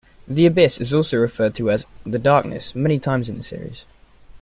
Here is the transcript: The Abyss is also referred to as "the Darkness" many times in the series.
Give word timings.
The 0.27 0.47
Abyss 0.47 0.81
is 0.81 0.95
also 0.95 1.17
referred 1.19 1.53
to 1.53 1.69
as 1.69 1.85
"the 2.07 2.17
Darkness" 2.17 2.73
many 2.73 2.97
times 2.97 3.29
in 3.29 3.37
the 3.37 3.43
series. 3.43 3.85